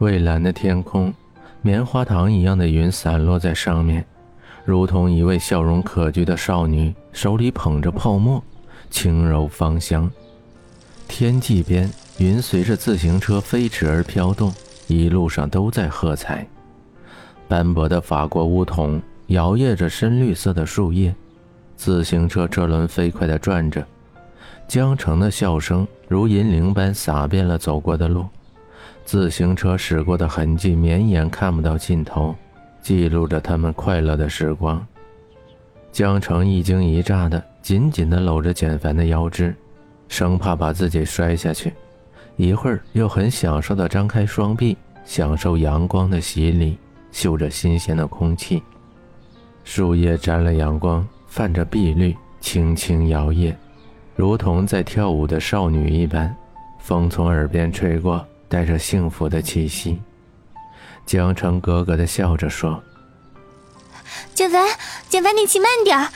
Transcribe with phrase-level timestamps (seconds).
[0.00, 1.12] 蔚蓝的天空，
[1.60, 4.02] 棉花糖一样的云散落在上面，
[4.64, 8.42] 如同一位笑容可掬的少女，手里捧着泡沫，
[8.88, 10.10] 轻柔芳香。
[11.06, 14.50] 天际边，云随着自行车飞驰而飘动，
[14.86, 16.46] 一路上都在喝彩。
[17.46, 21.14] 斑驳的法国梧桐摇曳着深绿色的树叶，
[21.76, 23.86] 自行车车轮飞快地转着，
[24.66, 28.24] 江城的笑声如银铃般洒遍了走过的路。
[29.10, 32.32] 自行车驶过的痕迹绵延，看不到尽头，
[32.80, 34.86] 记录着他们快乐的时光。
[35.90, 39.52] 江城一惊一乍的，紧紧地搂着简凡的腰肢，
[40.06, 41.72] 生怕把自己摔下去。
[42.36, 46.78] 一会儿又很享受地张开双臂，享受阳光的洗礼，
[47.10, 48.62] 嗅着新鲜的空气。
[49.64, 53.52] 树叶沾了阳光，泛着碧绿，轻轻摇曳，
[54.14, 56.32] 如同在跳舞的少女一般。
[56.78, 58.24] 风从耳边吹过。
[58.50, 60.02] 带着幸福的气息，
[61.06, 62.82] 江澄咯咯的笑着说
[64.34, 64.66] ：“简凡，
[65.08, 66.10] 简凡，你骑慢点哈。”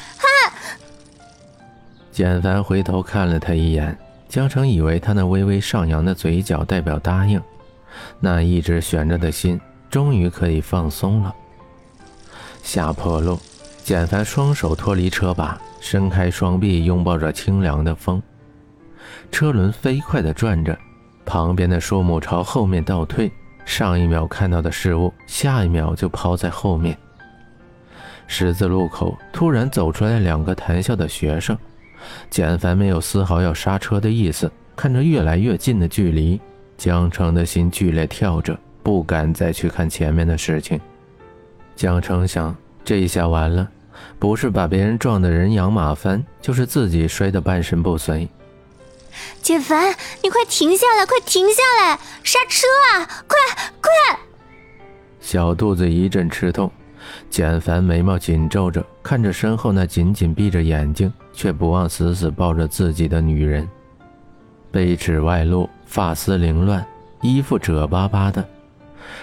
[2.11, 3.97] 简凡回头看了他一眼，
[4.29, 7.41] 江城以为他那微微上扬的嘴角代表答应，
[8.19, 11.33] 那一直悬着的心终于可以放松了。
[12.65, 13.39] 下坡路，
[13.85, 18.21] 简凡双手脱离车把，伸开双臂拥抱着清凉的风，
[19.31, 20.77] 车轮飞快地转着。
[21.25, 23.31] 旁边的树木朝后面倒退，
[23.65, 26.97] 上一秒看到的事物，下一秒就抛在后面。
[28.27, 31.57] 十字路口突然走出来两个谈笑的学生，
[32.31, 36.41] 简凡没有丝毫要刹车的意思，看着越来越近的距离，
[36.77, 40.81] 江城的心剧烈跳着，不敢再去看前面的事情。
[41.77, 43.69] 江城想，这一下完了，
[44.19, 48.29] 不是把别人撞得人仰马翻，就是自己摔得半身不遂。
[49.43, 51.05] 简凡，你快停下来！
[51.07, 51.99] 快停下来！
[52.23, 53.05] 刹车啊！
[53.27, 53.37] 快
[53.81, 54.19] 快！
[55.21, 56.71] 小肚子一阵吃痛，
[57.31, 63.69] 简凡眉毛紧皱着，看着身后那紧紧闭着眼睛却不忘死死抱着自己的女人，
[64.71, 66.87] 背齿外露，发丝凌乱，
[67.23, 68.47] 衣服褶巴巴的，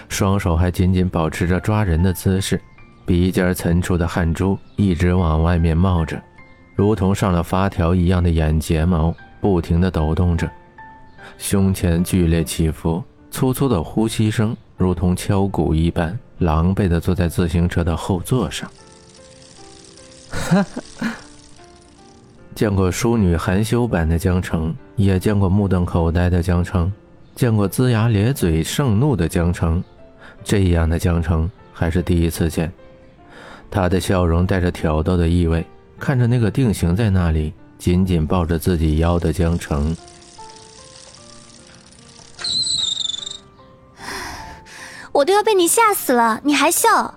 [0.08, 2.60] 双手还紧紧保持着抓人的姿势，
[3.04, 6.20] 鼻尖涔出的汗珠一直往外面冒着，
[6.74, 9.14] 如同上了发条一样的眼睫毛。
[9.42, 10.48] 不停地抖动着，
[11.36, 18.70] 胸前剧烈起伏，粗粗的呼吸声如同敲鼓一般，狼狈地坐在自行车的后座上。
[20.30, 20.64] 哈
[21.00, 21.12] 哈，
[22.54, 26.92] 见过淑女含羞版的江城，也见过目瞪口呆的江城，
[27.34, 29.82] 见过龇牙咧嘴盛怒的江城，
[30.44, 32.72] 这样的江城还是第一次见。
[33.68, 35.66] 他的笑容带着挑逗的意味，
[35.98, 37.52] 看着那个定型在那里。
[37.82, 39.96] 紧紧抱着自己腰的江城，
[45.10, 47.12] 我都要被你吓死了，你还笑？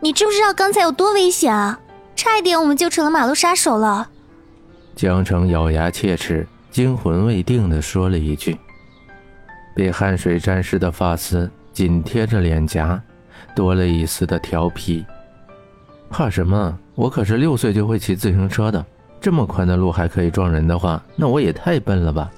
[0.00, 1.80] 你知不知道刚才有多危险啊？
[2.14, 4.10] 差一点我们就成了马路杀手了。
[4.94, 8.58] 江城咬牙切齿、惊魂未定的说了一句，
[9.74, 13.02] 被汗水沾湿的发丝紧贴着脸颊，
[13.56, 15.06] 多了一丝的调皮。
[16.10, 16.78] 怕什么？
[16.94, 18.84] 我可是六岁就会骑自行车的。
[19.22, 22.28] 这么宽的路还可以撞人的话，那我也太笨了吧！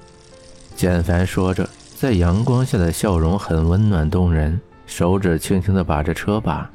[0.75, 6.69] 简凡说着，在阳光下的笑容很温暖动人，手指轻轻地把着车把。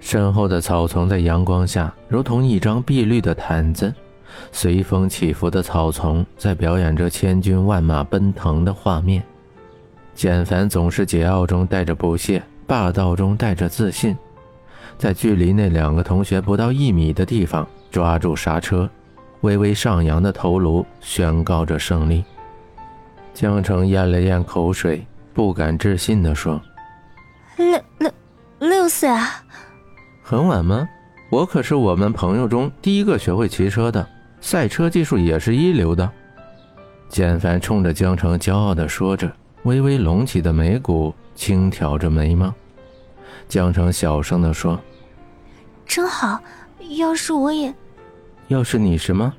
[0.00, 3.94] 身后的草丛在阳光下如同一张碧绿的毯子，
[4.50, 9.22] 随风起伏的草丛在表演着千军万马奔腾的画面。
[10.12, 14.16] 简凡总是桀骜中带着不屑，霸道中带着自信，
[14.98, 18.90] 在距离那两个同学不到一米的地方抓住刹车。
[19.42, 22.24] 微微上扬的头颅宣告着胜利。
[23.32, 26.60] 江城咽了咽口水，不敢置信地说
[27.56, 28.10] ：“六六
[28.58, 29.42] 六岁啊，
[30.22, 30.86] 很晚吗？
[31.30, 34.06] 我可是我们朋友中第一个学会骑车的，
[34.40, 36.10] 赛车技术也是一流的。”
[37.08, 39.30] 简凡冲着江城骄傲地说着，
[39.62, 42.52] 微微隆起的眉骨轻挑着眉毛。
[43.48, 44.78] 江城小声地说
[45.86, 46.40] ：“真好，
[46.98, 47.72] 要是我也……”
[48.50, 49.32] 要是你什么？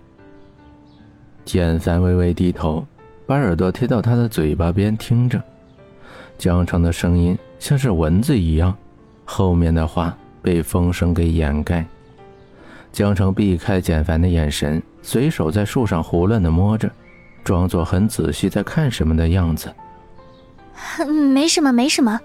[1.44, 2.88] 简凡微微低头，
[3.28, 5.42] 把耳朵贴到他的嘴巴边听着。
[6.38, 8.74] 江城的声音像是蚊子一样，
[9.26, 11.86] 后面的话被风声给掩盖。
[12.94, 16.90] 江城避开简凡的眼神，随手在树上胡乱的摸着，
[17.44, 19.70] 装作很仔细在看什么的样子。
[21.34, 22.18] 没什么，没什么。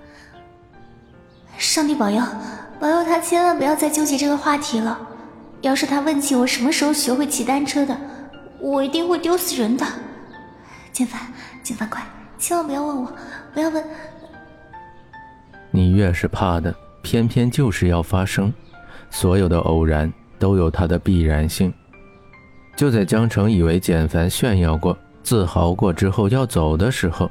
[1.59, 2.23] 上帝保佑，
[2.79, 4.97] 保佑他千万不要再纠结这个话题了。
[5.63, 7.97] 要是他问起我什么时候学会骑单车的，
[8.61, 9.85] 我一定会丢死人的。
[10.93, 11.21] 简凡，
[11.63, 12.03] 简凡，快，
[12.39, 13.13] 千万不要问我，
[13.53, 13.85] 不要问。
[15.71, 18.53] 你越是怕的，偏偏就是要发生。
[19.11, 21.73] 所有的偶然都有它的必然性。
[22.77, 27.31] 就在江城以为简凡炫耀过、自豪过之后要走的时候，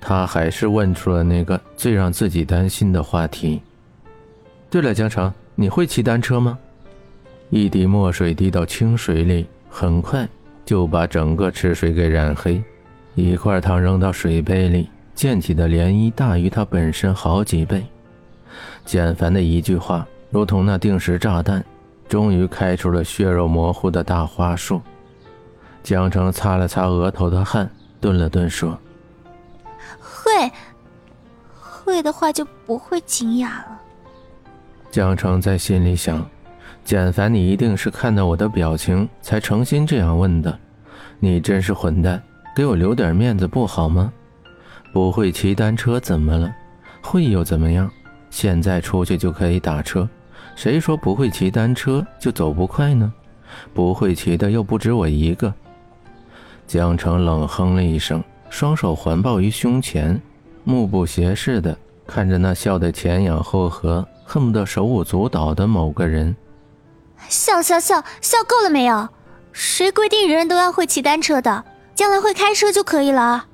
[0.00, 3.60] 他还是问出了那个最让自己担心的话题。
[4.70, 6.58] 对了，江城，你会骑单车吗？
[7.50, 10.28] 一滴墨水滴到清水里，很快
[10.64, 12.62] 就把整个池水给染黑。
[13.14, 17.84] 一块糖扔到水杯里，溅起的涟漪大于它本身好几倍。
[18.84, 21.64] 简凡的一句话，如同那定时炸弹，
[22.06, 24.80] 终于开出了血肉模糊的大花束。
[25.82, 28.78] 江澄擦了擦额头的汗，顿了顿说。
[29.98, 30.50] 会，
[31.54, 33.80] 会的话就不会惊讶了。
[34.90, 36.28] 江澄在心里想：
[36.88, 40.58] 简凡，你一定是看到我的表情才诚心这样问的。
[41.20, 42.18] 你真是混蛋，
[42.56, 44.10] 给我留点面子不好吗？
[44.90, 46.50] 不会骑单车怎么了？
[47.02, 47.90] 会又怎么样？
[48.30, 50.08] 现在出去就可以打车，
[50.56, 53.12] 谁说不会骑单车就走不快呢？
[53.74, 55.52] 不会骑的又不止我一个。
[56.66, 58.24] 江城冷哼了一声。
[58.48, 60.18] 双手环抱于胸前，
[60.64, 61.76] 目不斜视的
[62.06, 66.34] 看着那笑得前仰后合、恨不得手舞足蹈的某个人。
[67.28, 69.08] 笑笑笑笑够了没有？
[69.52, 71.64] 谁规定人人都要会骑单车的？
[71.94, 73.46] 将来会开车就可以了。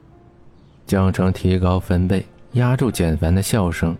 [0.86, 3.96] 江城提高分贝，压住简凡的笑声，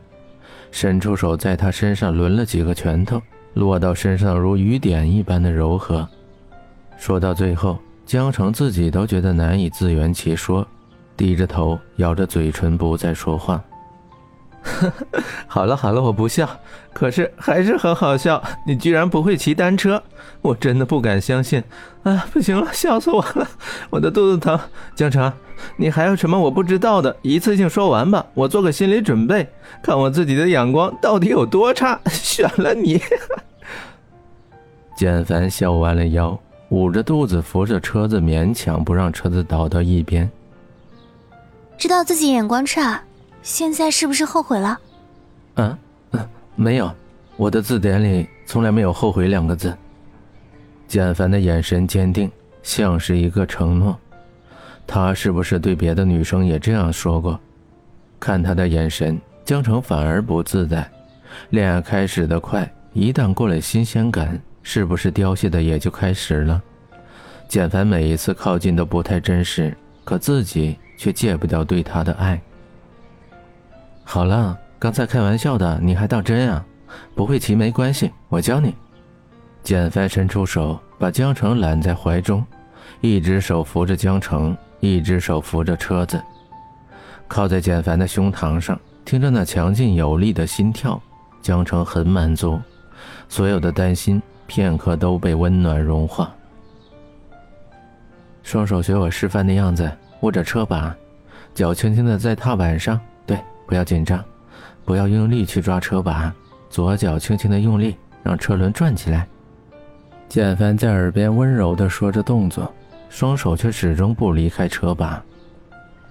[0.70, 3.22] 伸出手在他身上抡了几个拳头，
[3.54, 6.06] 落到身上如雨点一般的柔和。
[6.98, 10.66] 说到最后，江城自己都觉得难以自圆其说。
[11.16, 13.62] 低着头，咬着嘴唇，不再说话。
[15.46, 16.48] 好了好了，我不笑，
[16.92, 18.42] 可是还是很好笑。
[18.66, 20.02] 你居然不会骑单车，
[20.40, 21.62] 我真的不敢相信。
[22.02, 23.46] 啊，不行了，笑死我了，
[23.90, 24.58] 我的肚子疼。
[24.94, 25.32] 江城，
[25.76, 27.14] 你还有什么我不知道的？
[27.22, 29.48] 一次性说完吧，我做个心理准备，
[29.82, 32.00] 看我自己的眼光到底有多差。
[32.10, 33.00] 选了你。
[34.96, 36.38] 简凡笑弯了腰，
[36.70, 40.30] 捂着肚子，扶着车子，勉强不让车子倒到一边。
[41.76, 43.02] 知道自己眼光差，
[43.44, 44.80] 现在是不是后悔了？
[45.56, 45.78] 嗯
[46.12, 46.90] 嗯，没有，
[47.36, 49.76] 我的字典里从来没有后悔两个字。
[50.88, 52.30] 简凡的眼神坚定，
[52.62, 53.96] 像是一个承诺。
[54.86, 57.38] 他是不是对别的女生也这样说过？
[58.18, 60.90] 看他的眼神，江城反而不自在。
[61.50, 66.62] 恋爱开始的快，一旦过了新鲜感，是不是凋谢的也就开始了？
[67.46, 70.78] 简凡每一次靠近都不太真实，可自己。
[70.96, 72.40] 却戒不掉对他的爱。
[74.04, 76.64] 好了，刚才开玩笑的，你还当真啊？
[77.14, 78.74] 不会骑没关系，我教你。
[79.62, 82.44] 简凡伸出手，把江城揽在怀中，
[83.00, 86.22] 一只手扶着江城，一只手扶着车子，
[87.26, 91.00] 靠在简凡的胸膛上，听着那强劲有力的心跳，
[91.40, 92.60] 江城很满足，
[93.28, 96.32] 所有的担心片刻都被温暖融化。
[98.42, 99.90] 双手学我示范的样子。
[100.20, 100.94] 握着车把，
[101.54, 102.98] 脚轻轻的在踏板上。
[103.66, 104.24] 不要紧张，
[104.84, 106.32] 不要用力去抓车把，
[106.68, 109.26] 左脚轻轻的用力，让车轮转起来。
[110.28, 112.72] 简凡在耳边温柔的说着动作，
[113.08, 115.22] 双手却始终不离开车把。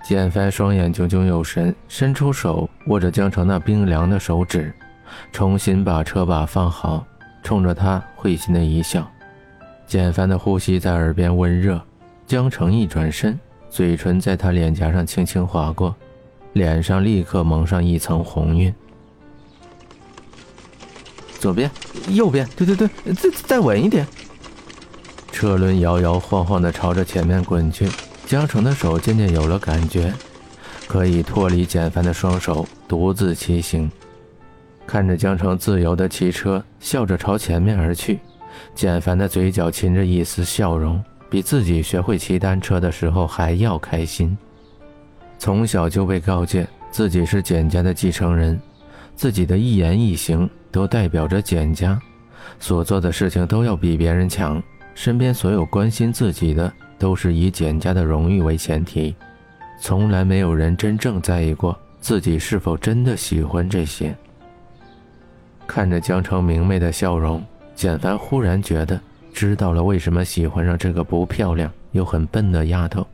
[0.03, 4.73] 简凡双眼炯炯有神，伸出手握着江城那冰凉的手指，
[5.31, 7.05] 重新把车把放好，
[7.41, 9.09] 冲着他会心的一笑。
[9.85, 11.81] 简凡的呼吸在耳边温热，
[12.25, 13.37] 江城一转身。
[13.69, 15.95] 嘴唇在他脸颊上轻轻划过，
[16.53, 18.73] 脸上立刻蒙上一层红晕。
[21.39, 21.69] 左边，
[22.07, 24.07] 右边，对对对，再再稳一点。
[25.31, 27.89] 车轮摇摇晃晃地朝着前面滚去，
[28.25, 30.13] 江城的手渐渐有了感觉，
[30.87, 33.91] 可以脱离简凡的双手，独自骑行。
[34.87, 38.19] 看着江城自由的骑车，笑着朝前面而去，
[38.75, 41.03] 简凡的嘴角噙着一丝笑容。
[41.29, 44.37] 比自己学会骑单车的时候还要开心。
[45.43, 48.57] 从小就被告诫自己是简家的继承人，
[49.13, 51.99] 自己的一言一行都代表着简家，
[52.61, 54.63] 所做的事情都要比别人强。
[54.95, 59.13] 身边所有关心自己的都是以简家的荣誉为前提，
[59.81, 64.15] 从来没有人真正在意过自己是否真的喜欢这些。
[65.67, 67.43] 看着江城明媚的笑容，
[67.75, 68.97] 简凡忽然觉得。
[69.33, 73.05] 知道了为什么喜欢上这个不漂亮又很笨的丫头，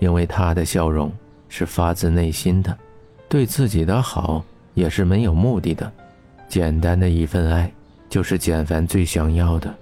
[0.00, 1.10] 因为她的笑容
[1.50, 2.74] 是发自内心的，
[3.28, 4.42] 对自己的好
[4.72, 5.92] 也是没有目的的，
[6.48, 7.70] 简单的一份爱
[8.08, 9.74] 就是简凡最想要的。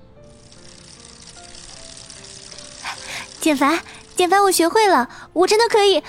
[3.41, 3.79] 简凡，
[4.17, 6.03] 简凡，我学会了，我真的可以。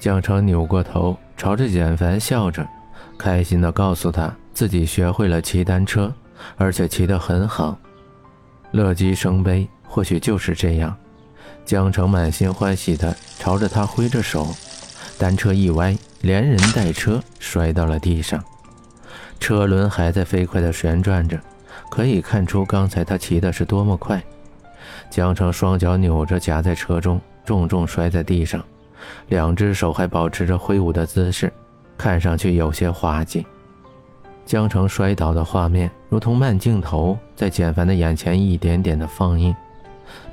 [0.00, 2.66] 江城扭过头，朝着简凡笑着，
[3.16, 6.12] 开心的告诉他自己学会了骑单车，
[6.56, 7.78] 而且骑得很好。
[8.72, 10.94] 乐极生悲，或许就是这样。
[11.66, 14.46] 江城满心欢喜地朝着他挥着手，
[15.18, 18.42] 单车一歪，连人带车摔到了地上，
[19.40, 21.36] 车轮还在飞快地旋转着，
[21.90, 24.22] 可以看出刚才他骑的是多么快。
[25.10, 28.62] 江城双脚扭着夹在车中，重重摔在地上，
[29.28, 31.52] 两只手还保持着挥舞的姿势，
[31.98, 33.44] 看上去有些滑稽。
[34.44, 39.52] 江城摔倒的画面如同慢镜头，在简凡的眼前一点点的放映。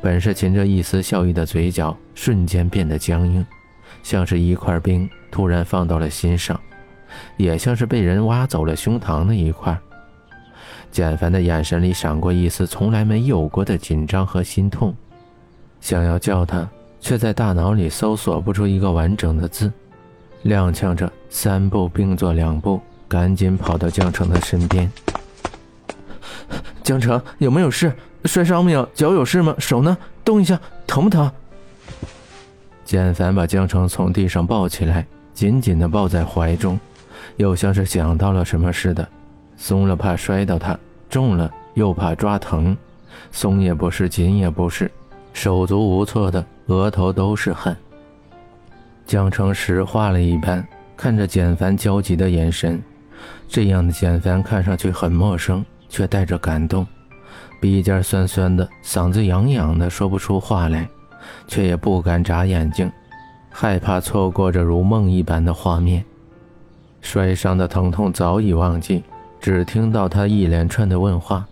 [0.01, 3.45] 本是噙着一丝笑意的嘴角瞬间变得僵硬，
[4.01, 6.59] 像是一块冰突然放到了心上，
[7.37, 9.77] 也像是被人挖走了胸膛的一块。
[10.91, 14.95] 简凡的眼神里闪过一丝从来没有过的紧张和心痛，
[15.81, 19.71] 想要叫他，却在大脑里搜索不出一个完整的字，
[20.43, 24.91] 踉跄着三步并作两步，赶紧跑到江城的身边。
[26.83, 27.91] 江城有没有事？
[28.25, 28.87] 摔伤没有？
[28.93, 29.55] 脚有事吗？
[29.59, 29.97] 手呢？
[30.23, 31.29] 动一下，疼不疼？
[32.85, 36.79] 简凡把江城从地上抱起来，紧紧地抱在怀中，
[37.37, 39.07] 又像是想到了什么似的，
[39.57, 40.77] 松了怕摔到他，
[41.09, 42.75] 重了又怕抓疼，
[43.31, 44.89] 松也不是，紧也不是，
[45.33, 47.75] 手足无措的，额头都是汗。
[49.05, 50.65] 江城石化了一般，
[50.95, 52.81] 看着简凡焦急的眼神，
[53.49, 56.85] 这样的简凡看上去很陌生，却带着感动。
[57.63, 60.85] 鼻尖酸酸的，嗓子痒痒的，说不出话来，
[61.47, 62.91] 却也不敢眨眼睛，
[63.49, 66.03] 害怕错过这如梦一般的画面。
[66.99, 69.01] 摔伤的疼痛早已忘记，
[69.39, 71.45] 只听到他一连串的问话，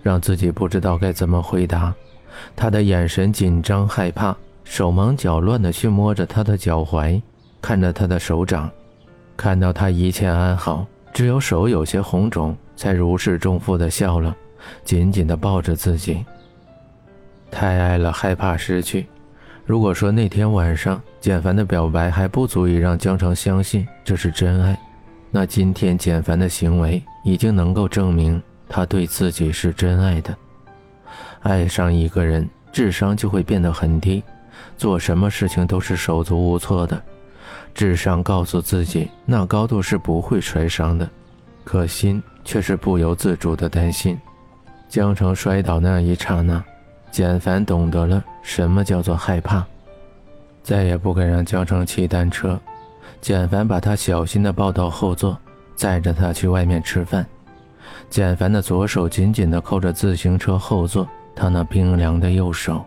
[0.00, 1.92] 让自己不知道该怎么回答。
[2.54, 7.20] 他的眼神紧张害怕，手忙脚乱地去摸着他的脚踝，
[7.60, 8.70] 看着他的手掌，
[9.36, 14.32] 看到他一切安好，只有手有些红肿，才如释重负地笑了。
[14.84, 16.24] 紧紧地抱着自己。
[17.50, 19.06] 太爱了，害怕失去。
[19.64, 24.78] 如果说那天晚上简凡的表白还不足以让江城相信这是真爱，
[25.30, 30.34] 那今天简凡的行为已经能够证明他对自己是真爱的。
[31.40, 34.22] 爱上一个人，智商就会变得很低，
[34.76, 37.00] 做什么事情都是手足无措的。
[37.74, 41.08] 智商告诉自己那高度是不会摔伤的，
[41.62, 44.18] 可心却是不由自主的担心。
[44.88, 46.64] 江城摔倒那一刹那，
[47.10, 49.62] 简凡懂得了什么叫做害怕，
[50.62, 52.58] 再也不敢让江城骑单车。
[53.20, 55.36] 简凡把他小心地抱到后座，
[55.76, 57.26] 载着他去外面吃饭。
[58.08, 62.82] 简凡的左手紧紧地扣着自行车后座，他那冰凉的右手。